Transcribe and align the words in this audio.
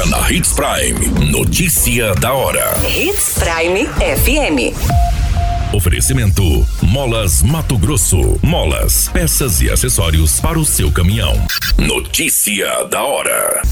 Agora 0.00 0.06
na 0.06 0.32
Hits 0.32 0.52
Prime. 0.52 1.30
Notícia 1.30 2.14
da 2.14 2.32
hora. 2.32 2.80
Hits 2.86 3.38
Prime 3.38 3.86
FM. 3.86 4.74
Oferecimento: 5.74 6.66
Molas 6.82 7.42
Mato 7.42 7.76
Grosso. 7.76 8.38
Molas, 8.42 9.08
peças 9.08 9.60
e 9.60 9.70
acessórios 9.70 10.40
para 10.40 10.58
o 10.58 10.64
seu 10.64 10.90
caminhão. 10.90 11.34
Notícia 11.76 12.84
da 12.84 13.02
hora. 13.02 13.62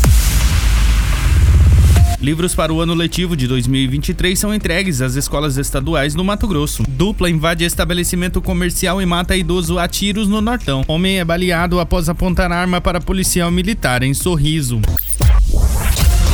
Livros 2.20 2.54
para 2.54 2.72
o 2.72 2.80
ano 2.80 2.94
letivo 2.94 3.36
de 3.36 3.46
2023 3.46 4.38
são 4.38 4.52
entregues 4.52 5.00
às 5.00 5.14
escolas 5.14 5.56
estaduais 5.56 6.14
no 6.14 6.24
Mato 6.24 6.46
Grosso. 6.46 6.82
Dupla 6.88 7.30
invade 7.30 7.64
estabelecimento 7.64 8.42
comercial 8.42 9.00
e 9.00 9.06
mata 9.06 9.36
idoso 9.36 9.78
a 9.78 9.88
tiros 9.88 10.28
no 10.28 10.40
Nortão. 10.40 10.84
Homem 10.88 11.20
é 11.20 11.24
baleado 11.24 11.80
após 11.80 12.08
apontar 12.08 12.52
arma 12.52 12.80
para 12.80 13.00
policial 13.00 13.50
militar 13.50 14.02
em 14.02 14.12
Sorriso. 14.12 14.80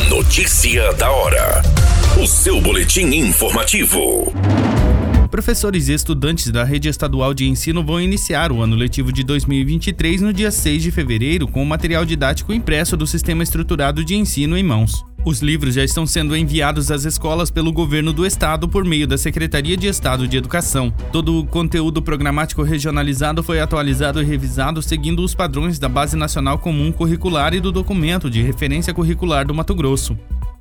Notícia 0.09 0.93
da 0.95 1.11
hora. 1.11 1.63
O 2.23 2.27
seu 2.27 2.61
boletim 2.61 3.07
informativo. 3.07 4.31
Professores 5.31 5.89
e 5.89 5.95
estudantes 5.95 6.51
da 6.51 6.63
rede 6.63 6.89
estadual 6.89 7.33
de 7.33 7.49
ensino 7.49 7.83
vão 7.83 8.01
iniciar 8.01 8.53
o 8.53 8.61
ano 8.61 8.77
letivo 8.77 9.11
de 9.11 9.25
2023 9.25 10.21
no 10.21 10.33
dia 10.33 10.51
6 10.51 10.83
de 10.83 10.91
fevereiro 10.91 11.49
com 11.49 11.63
o 11.63 11.67
material 11.67 12.05
didático 12.05 12.53
impresso 12.53 12.97
do 12.99 13.07
Sistema 13.07 13.43
Estruturado 13.43 14.05
de 14.05 14.15
Ensino 14.15 14.59
em 14.59 14.63
mãos. 14.63 15.03
Os 15.27 15.41
livros 15.41 15.75
já 15.75 15.83
estão 15.83 16.07
sendo 16.07 16.37
enviados 16.37 16.91
às 16.91 17.07
escolas 17.07 17.51
pelo 17.51 17.73
governo 17.73 18.13
do 18.13 18.27
estado 18.27 18.69
por 18.69 18.85
meio 18.85 19.07
da 19.07 19.17
Secretaria 19.17 19.75
de 19.75 19.87
Estado 19.87 20.29
de 20.29 20.37
Educação. 20.37 20.93
Todo 21.11 21.39
o 21.39 21.47
conteúdo 21.47 22.03
programático 22.03 22.63
regionalizado 22.63 23.43
foi 23.43 23.59
atualizado 23.59 24.21
e 24.21 24.25
revisado 24.25 24.83
seguindo 24.83 25.25
os 25.25 25.35
padrões 25.35 25.79
da 25.79 25.89
Base 25.89 26.15
Nacional 26.15 26.59
Comum 26.59 26.93
Curricular 26.93 27.55
e 27.55 27.61
do 27.61 27.73
documento 27.73 28.29
de 28.29 28.43
referência 28.43 28.93
curricular 28.93 29.47
do 29.47 29.55
Mato 29.55 29.75
Grosso. 29.75 30.15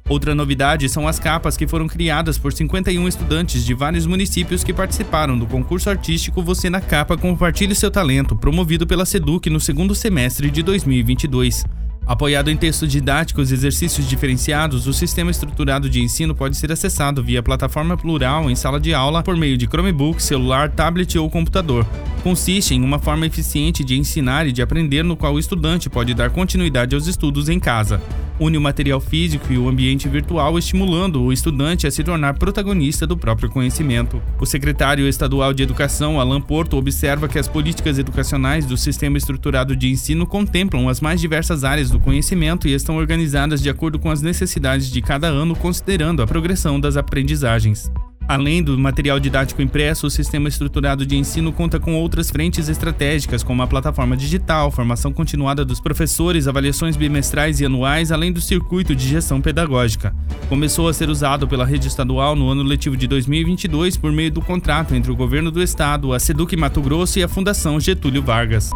Outra 0.08 0.34
novidade 0.34 0.88
são 0.88 1.10
as 1.10 1.20
capas 1.20 1.58
que 1.58 1.68
foram 1.68 1.88
criadas 1.88 2.38
por 2.38 2.54
51 2.54 3.06
estudantes 3.06 3.66
de 3.66 3.74
vários 3.74 4.06
municípios 4.06 4.64
que 4.64 4.74
participaram 4.74 5.38
do 5.38 5.46
concurso 5.46 5.90
artístico 5.90 6.42
Você 6.42 6.70
na 6.70 6.80
Capa 6.80 7.18
Compartilhe 7.18 7.76
Seu 7.76 7.92
Talento, 7.92 8.34
promovido 8.34 8.88
pela 8.88 9.06
SEDUC 9.06 9.50
no 9.50 9.60
segundo 9.60 9.94
semestre 9.94 10.50
de 10.50 10.64
2022. 10.64 11.66
Apoiado 12.06 12.52
em 12.52 12.58
textos 12.58 12.92
didáticos 12.92 13.50
e 13.50 13.54
exercícios 13.54 14.08
diferenciados, 14.10 14.88
o 14.88 14.94
sistema 14.94 15.32
estruturado 15.32 15.90
de 15.90 16.02
ensino 16.02 16.36
pode 16.36 16.58
ser 16.58 16.70
acessado 16.70 17.24
via 17.24 17.42
plataforma 17.42 17.96
plural 17.96 18.52
em 18.52 18.56
sala 18.56 18.78
de 18.78 18.94
aula 18.94 19.24
por 19.24 19.38
meio 19.38 19.58
de 19.58 19.66
Chromebook, 19.68 20.22
celular, 20.22 20.70
tablet 20.70 21.18
ou 21.18 21.30
computador. 21.30 21.86
Consiste 22.22 22.74
em 22.74 22.84
uma 22.84 23.00
forma 23.00 23.26
eficiente 23.26 23.86
de 23.86 23.98
ensinar 23.98 24.46
e 24.46 24.52
de 24.52 24.62
aprender 24.62 25.04
no 25.04 25.16
qual 25.16 25.34
o 25.34 25.40
estudante 25.40 25.90
pode 25.90 26.14
dar 26.14 26.30
continuidade 26.30 26.94
aos 26.94 27.08
estudos 27.08 27.48
em 27.48 27.60
casa. 27.60 28.02
Une 28.44 28.58
o 28.58 28.62
material 28.62 29.00
físico 29.00 29.54
e 29.54 29.58
o 29.58 29.70
ambiente 29.70 30.10
virtual, 30.10 30.60
estimulando 30.60 31.24
o 31.24 31.32
estudante 31.32 31.88
a 31.88 31.92
se 31.92 32.04
tornar 32.04 32.38
protagonista 32.38 33.08
do 33.08 33.16
próprio 33.16 33.50
conhecimento. 33.50 34.22
O 34.38 34.46
secretário 34.46 35.08
estadual 35.08 35.54
de 35.54 35.64
Educação, 35.64 36.20
Alan 36.20 36.42
Porto, 36.42 36.76
observa 36.76 37.30
que 37.30 37.40
as 37.40 37.48
políticas 37.48 37.98
educacionais 37.98 38.66
do 38.66 38.76
sistema 38.76 39.18
estruturado 39.18 39.78
de 39.78 39.90
ensino 39.90 40.28
contemplam 40.28 40.90
as 40.90 41.00
mais 41.00 41.22
diversas 41.22 41.64
áreas 41.64 41.90
do 41.90 42.02
conhecimento 42.02 42.68
e 42.68 42.74
estão 42.74 42.98
organizadas 42.98 43.62
de 43.62 43.70
acordo 43.70 43.98
com 43.98 44.12
as 44.12 44.22
necessidades 44.22 44.92
de 44.92 45.02
cada 45.02 45.28
ano, 45.28 45.56
considerando 45.56 46.22
a 46.22 46.28
progressão 46.28 46.82
das 46.82 46.98
aprendizagens. 46.98 47.90
Além 48.28 48.64
do 48.64 48.78
material 48.78 49.20
didático 49.20 49.62
impresso, 49.62 50.08
o 50.08 50.10
sistema 50.10 50.48
estruturado 50.48 51.06
de 51.06 51.18
ensino 51.18 51.52
conta 51.52 51.80
com 51.80 51.96
outras 51.96 52.30
frentes 52.30 52.70
estratégicas, 52.70 53.44
como 53.44 53.62
a 53.62 53.68
plataforma 53.68 54.16
digital, 54.16 54.72
formação 54.72 55.12
continuada 55.12 55.66
dos 55.66 55.80
professores, 55.80 56.48
avaliações 56.48 56.96
bimestrais 56.96 57.60
e 57.60 57.66
anuais, 57.66 58.12
além 58.12 58.32
do 58.32 58.42
circuito 58.42 58.96
de 58.96 59.08
gestão 59.08 59.42
pedagógica. 59.42 60.16
Começou 60.48 60.88
a 60.88 60.94
ser 60.94 61.10
usado 61.10 61.48
pela 61.48 61.66
rede 61.66 61.88
estadual 61.88 62.36
no 62.36 62.50
ano 62.50 62.64
letivo 62.64 62.96
de 62.96 63.08
2022 63.08 63.98
por 63.98 64.12
meio 64.12 64.32
do 64.32 64.42
contrato 64.42 64.96
entre 64.96 65.12
o 65.12 65.16
governo 65.16 65.52
do 65.52 65.62
estado, 65.62 66.14
a 66.14 66.20
Seduc 66.20 66.56
Mato 66.56 66.82
Grosso 66.82 67.20
e 67.20 67.24
a 67.24 67.28
Fundação 67.28 67.80
Getúlio 67.80 68.22
Vargas. 68.22 68.70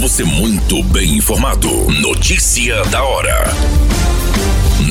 Você 0.00 0.24
muito 0.24 0.82
bem 0.84 1.16
informado. 1.16 1.68
Notícia 2.00 2.82
da 2.86 3.02
hora. 3.02 3.44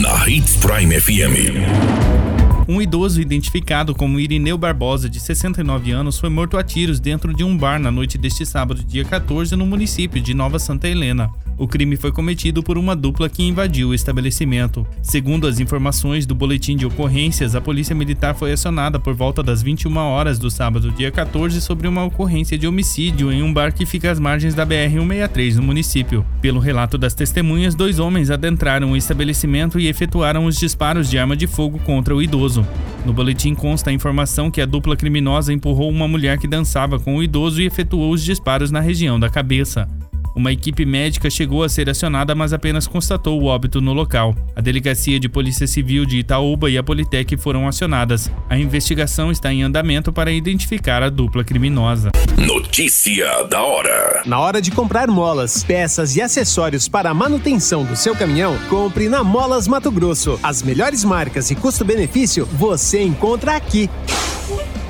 Na 0.02 0.30
Hits 0.30 0.56
Prime 0.58 1.00
FM. 1.02 2.29
Um 2.72 2.80
idoso 2.80 3.20
identificado 3.20 3.96
como 3.96 4.20
Irineu 4.20 4.56
Barbosa, 4.56 5.10
de 5.10 5.20
69 5.20 5.90
anos, 5.90 6.20
foi 6.20 6.30
morto 6.30 6.56
a 6.56 6.64
tiros 6.64 7.00
dentro 7.00 7.34
de 7.34 7.44
um 7.44 7.58
bar 7.58 7.80
na 7.80 7.90
noite 7.90 8.16
deste 8.16 8.46
sábado, 8.46 8.84
dia 8.84 9.04
14, 9.04 9.56
no 9.56 9.66
município 9.66 10.22
de 10.22 10.36
Nova 10.36 10.60
Santa 10.60 10.88
Helena. 10.88 11.32
O 11.58 11.68
crime 11.68 11.98
foi 11.98 12.10
cometido 12.12 12.64
por 12.64 12.78
uma 12.78 12.96
dupla 12.96 13.28
que 13.28 13.44
invadiu 13.44 13.90
o 13.90 13.94
estabelecimento. 13.94 14.88
Segundo 15.02 15.46
as 15.46 15.60
informações 15.60 16.26
do 16.26 16.34
boletim 16.34 16.78
de 16.78 16.86
ocorrências, 16.86 17.54
a 17.54 17.60
Polícia 17.60 17.96
Militar 17.96 18.34
foi 18.34 18.54
acionada 18.54 18.98
por 18.98 19.14
volta 19.14 19.44
das 19.44 19.62
21 19.62 19.98
horas 19.98 20.38
do 20.40 20.52
sábado, 20.52 20.92
dia 20.92 21.12
14, 21.12 21.60
sobre 21.60 21.88
uma 21.88 22.06
ocorrência 22.06 22.58
de 22.58 22.68
homicídio 22.68 23.30
em 23.30 23.42
um 23.42 23.52
bar 23.52 23.74
que 23.74 23.86
fica 23.86 24.12
às 24.12 24.20
margens 24.20 24.54
da 24.54 24.66
BR-163 24.66 25.56
no 25.56 25.64
município. 25.64 26.24
Pelo 26.40 26.62
relato 26.62 27.00
das 27.00 27.16
testemunhas, 27.16 27.74
dois 27.76 28.00
homens 28.00 28.30
adentraram 28.30 28.92
o 28.92 28.96
estabelecimento 28.96 29.80
e 29.80 29.88
efetuaram 29.88 30.46
os 30.46 30.56
disparos 30.56 31.10
de 31.10 31.18
arma 31.18 31.36
de 31.36 31.48
fogo 31.48 31.80
contra 31.80 32.16
o 32.16 32.22
idoso. 32.22 32.59
No 33.06 33.14
boletim 33.14 33.56
consta 33.56 33.90
a 33.90 33.94
informação 33.94 34.52
que 34.52 34.62
a 34.62 34.66
dupla 34.66 34.96
criminosa 34.96 35.54
empurrou 35.54 35.90
uma 35.90 36.08
mulher 36.08 36.38
que 36.38 36.48
dançava 36.48 37.00
com 37.00 37.16
o 37.16 37.24
idoso 37.24 37.62
e 37.62 37.66
efetuou 37.66 38.12
os 38.12 38.24
disparos 38.24 38.72
na 38.72 38.80
região 38.80 39.20
da 39.20 39.30
cabeça. 39.30 39.88
Uma 40.36 40.52
equipe 40.52 40.86
médica 40.86 41.30
chegou 41.30 41.64
a 41.64 41.70
ser 41.70 41.90
acionada, 41.90 42.36
mas 42.36 42.54
apenas 42.54 42.88
constatou 42.88 43.42
o 43.42 43.46
óbito 43.46 43.82
no 43.82 43.94
local. 43.94 44.36
A 44.56 44.62
Delegacia 44.62 45.20
de 45.20 45.28
Polícia 45.28 45.68
Civil 45.68 46.06
de 46.06 46.18
Itaúba 46.18 46.70
e 46.70 46.78
a 46.78 46.84
Politec 46.84 47.36
foram 47.38 47.68
acionadas. 47.68 48.32
A 48.50 48.58
investigação 48.58 49.32
está 49.32 49.52
em 49.52 49.64
andamento 49.64 50.14
para 50.14 50.32
identificar 50.32 51.02
a 51.02 51.10
dupla 51.10 51.44
criminosa. 51.44 52.12
Notícia 52.38 53.44
da 53.44 53.62
hora: 53.62 54.24
Na 54.26 54.40
hora 54.40 54.62
de 54.62 54.72
comprar 54.72 55.08
molas, 55.08 55.64
peças 55.64 56.16
e 56.16 56.22
acessórios 56.22 56.88
para 56.88 57.10
a 57.10 57.14
manutenção 57.14 57.84
do 57.84 57.96
seu 57.96 58.16
caminhão, 58.16 58.58
compre 58.70 59.10
na 59.10 59.24
Molas 59.24 59.68
Mato 59.68 59.92
Grosso. 59.92 60.40
As 60.44 60.62
melhores 60.62 61.04
marcas 61.04 61.52
e 61.52 61.56
custo-benefício 61.56 62.46
você 62.46 63.02
encontra 63.02 63.56
aqui. 63.56 63.90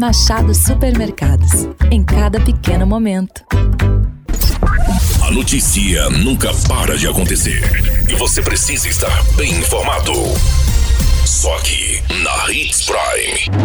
Machado 0.00 0.54
Supermercados. 0.54 1.68
Em 1.90 2.02
cada 2.02 2.40
pequeno 2.40 2.86
momento. 2.86 3.42
A 5.22 5.30
notícia 5.30 6.08
nunca 6.10 6.52
para 6.68 6.96
de 6.96 7.06
acontecer. 7.06 7.62
E 8.08 8.14
você 8.16 8.42
precisa 8.42 8.88
estar 8.88 9.24
bem 9.36 9.52
informado. 9.52 10.12
Só 11.24 11.54
aqui, 11.56 12.02
na 12.22 12.52
Hits 12.52 12.86
Prime. 12.86 13.58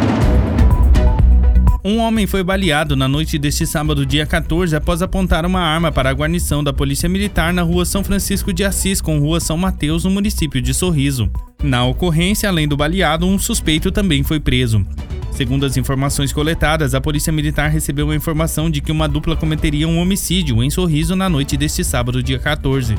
Um 1.85 1.99
homem 1.99 2.25
foi 2.25 2.43
baleado 2.43 2.95
na 2.95 3.09
noite 3.09 3.37
deste 3.37 3.67
sábado, 3.67 4.05
dia 4.05 4.25
14, 4.25 4.73
após 4.73 5.01
apontar 5.01 5.45
uma 5.45 5.59
arma 5.59 5.91
para 5.91 6.09
a 6.09 6.13
guarnição 6.13 6.63
da 6.63 6.71
Polícia 6.71 7.09
Militar 7.09 7.51
na 7.51 7.61
rua 7.61 7.85
São 7.85 8.03
Francisco 8.03 8.53
de 8.53 8.63
Assis 8.63 9.01
com 9.01 9.19
rua 9.19 9.41
São 9.41 9.57
Mateus, 9.57 10.05
no 10.05 10.09
município 10.09 10.61
de 10.61 10.73
Sorriso. 10.73 11.29
Na 11.61 11.85
ocorrência, 11.85 12.47
além 12.47 12.67
do 12.67 12.77
baleado, 12.77 13.25
um 13.25 13.37
suspeito 13.37 13.91
também 13.91 14.23
foi 14.23 14.39
preso. 14.39 14.85
Segundo 15.35 15.65
as 15.65 15.77
informações 15.77 16.31
coletadas, 16.31 16.93
a 16.93 17.01
Polícia 17.01 17.33
Militar 17.33 17.67
recebeu 17.67 18.11
a 18.11 18.15
informação 18.15 18.69
de 18.69 18.81
que 18.81 18.91
uma 18.91 19.07
dupla 19.07 19.35
cometeria 19.35 19.87
um 19.87 19.99
homicídio 19.99 20.63
em 20.63 20.69
Sorriso 20.69 21.15
na 21.15 21.27
noite 21.27 21.57
deste 21.57 21.83
sábado, 21.83 22.21
dia 22.21 22.37
14. 22.37 22.95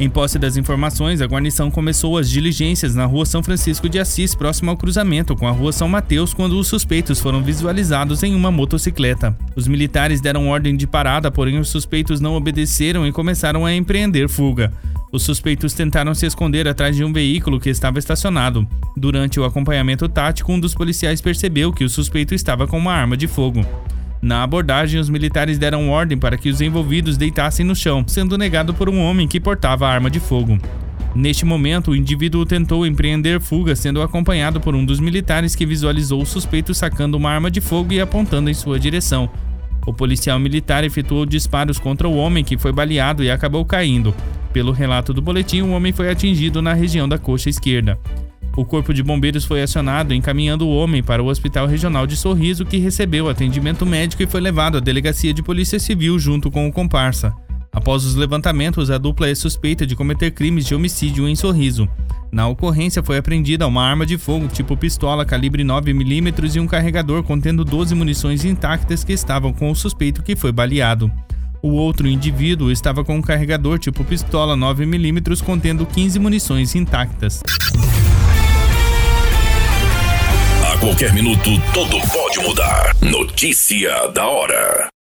Em 0.00 0.08
posse 0.08 0.38
das 0.38 0.56
informações, 0.56 1.20
a 1.20 1.26
guarnição 1.26 1.70
começou 1.70 2.16
as 2.16 2.28
diligências 2.28 2.94
na 2.94 3.04
rua 3.04 3.26
São 3.26 3.42
Francisco 3.42 3.86
de 3.86 3.98
Assis, 4.00 4.34
próximo 4.34 4.70
ao 4.70 4.76
cruzamento 4.78 5.36
com 5.36 5.46
a 5.46 5.52
rua 5.52 5.72
São 5.72 5.86
Mateus, 5.86 6.32
quando 6.32 6.58
os 6.58 6.66
suspeitos 6.66 7.20
foram 7.20 7.42
visualizados 7.42 8.22
em 8.22 8.34
uma 8.34 8.50
motocicleta. 8.50 9.36
Os 9.54 9.68
militares 9.68 10.22
deram 10.22 10.48
ordem 10.48 10.74
de 10.76 10.86
parada, 10.86 11.30
porém 11.30 11.58
os 11.58 11.68
suspeitos 11.68 12.18
não 12.18 12.34
obedeceram 12.34 13.06
e 13.06 13.12
começaram 13.12 13.64
a 13.64 13.74
empreender 13.74 14.26
fuga. 14.26 14.72
Os 15.14 15.22
suspeitos 15.22 15.72
tentaram 15.74 16.12
se 16.12 16.26
esconder 16.26 16.66
atrás 16.66 16.96
de 16.96 17.04
um 17.04 17.12
veículo 17.12 17.60
que 17.60 17.70
estava 17.70 18.00
estacionado. 18.00 18.66
Durante 18.96 19.38
o 19.38 19.44
acompanhamento 19.44 20.08
tático, 20.08 20.52
um 20.52 20.58
dos 20.58 20.74
policiais 20.74 21.20
percebeu 21.20 21.72
que 21.72 21.84
o 21.84 21.88
suspeito 21.88 22.34
estava 22.34 22.66
com 22.66 22.76
uma 22.76 22.92
arma 22.92 23.16
de 23.16 23.28
fogo. 23.28 23.64
Na 24.20 24.42
abordagem, 24.42 24.98
os 24.98 25.08
militares 25.08 25.56
deram 25.56 25.88
ordem 25.88 26.18
para 26.18 26.36
que 26.36 26.48
os 26.48 26.60
envolvidos 26.60 27.16
deitassem 27.16 27.64
no 27.64 27.76
chão, 27.76 28.04
sendo 28.08 28.36
negado 28.36 28.74
por 28.74 28.88
um 28.88 28.98
homem 28.98 29.28
que 29.28 29.38
portava 29.38 29.86
a 29.86 29.92
arma 29.92 30.10
de 30.10 30.18
fogo. 30.18 30.58
Neste 31.14 31.44
momento, 31.44 31.92
o 31.92 31.96
indivíduo 31.96 32.44
tentou 32.44 32.84
empreender 32.84 33.40
fuga, 33.40 33.76
sendo 33.76 34.02
acompanhado 34.02 34.60
por 34.60 34.74
um 34.74 34.84
dos 34.84 34.98
militares 34.98 35.54
que 35.54 35.64
visualizou 35.64 36.22
o 36.22 36.26
suspeito 36.26 36.74
sacando 36.74 37.16
uma 37.16 37.30
arma 37.30 37.52
de 37.52 37.60
fogo 37.60 37.92
e 37.92 38.00
apontando 38.00 38.50
em 38.50 38.54
sua 38.54 38.80
direção. 38.80 39.30
O 39.86 39.92
policial 39.92 40.38
militar 40.38 40.82
efetuou 40.84 41.26
disparos 41.26 41.78
contra 41.78 42.08
o 42.08 42.16
homem 42.16 42.42
que 42.42 42.56
foi 42.56 42.72
baleado 42.72 43.22
e 43.22 43.30
acabou 43.30 43.64
caindo. 43.64 44.14
Pelo 44.52 44.72
relato 44.72 45.12
do 45.12 45.20
boletim, 45.20 45.62
o 45.62 45.70
homem 45.70 45.92
foi 45.92 46.10
atingido 46.10 46.62
na 46.62 46.72
região 46.72 47.08
da 47.08 47.18
coxa 47.18 47.50
esquerda. 47.50 47.98
O 48.56 48.64
corpo 48.64 48.94
de 48.94 49.02
bombeiros 49.02 49.44
foi 49.44 49.62
acionado, 49.62 50.14
encaminhando 50.14 50.66
o 50.66 50.76
homem 50.76 51.02
para 51.02 51.22
o 51.22 51.26
Hospital 51.26 51.66
Regional 51.66 52.06
de 52.06 52.16
Sorriso, 52.16 52.64
que 52.64 52.78
recebeu 52.78 53.28
atendimento 53.28 53.84
médico 53.84 54.22
e 54.22 54.26
foi 54.26 54.40
levado 54.40 54.78
à 54.78 54.80
delegacia 54.80 55.34
de 55.34 55.42
Polícia 55.42 55.78
Civil 55.80 56.18
junto 56.20 56.50
com 56.50 56.68
o 56.68 56.72
comparsa. 56.72 57.34
Após 57.74 58.04
os 58.04 58.14
levantamentos, 58.14 58.90
a 58.90 58.98
dupla 58.98 59.28
é 59.28 59.34
suspeita 59.34 59.84
de 59.84 59.96
cometer 59.96 60.30
crimes 60.30 60.64
de 60.64 60.74
homicídio 60.74 61.28
em 61.28 61.34
Sorriso. 61.34 61.88
Na 62.30 62.46
ocorrência 62.48 63.02
foi 63.02 63.18
apreendida 63.18 63.66
uma 63.66 63.84
arma 63.84 64.06
de 64.06 64.16
fogo 64.16 64.48
tipo 64.48 64.76
pistola 64.76 65.24
calibre 65.24 65.62
9mm 65.64 66.54
e 66.54 66.60
um 66.60 66.66
carregador 66.66 67.22
contendo 67.22 67.64
12 67.64 67.94
munições 67.94 68.44
intactas 68.44 69.04
que 69.04 69.12
estavam 69.12 69.52
com 69.52 69.70
o 69.70 69.74
suspeito 69.74 70.22
que 70.22 70.36
foi 70.36 70.52
baleado. 70.52 71.10
O 71.62 71.70
outro 71.70 72.06
indivíduo 72.06 72.70
estava 72.70 73.04
com 73.04 73.16
um 73.16 73.22
carregador 73.22 73.78
tipo 73.78 74.04
pistola 74.04 74.56
9mm 74.56 75.42
contendo 75.42 75.86
15 75.86 76.18
munições 76.18 76.74
intactas. 76.74 77.42
A 80.72 80.78
qualquer 80.78 81.12
minuto, 81.12 81.50
tudo 81.72 81.98
pode 82.12 82.38
mudar. 82.40 82.94
Notícia 83.00 84.08
da 84.08 84.26
hora. 84.26 84.93